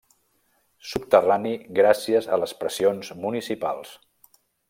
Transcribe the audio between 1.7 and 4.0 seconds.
gràcies a les pressions municipals.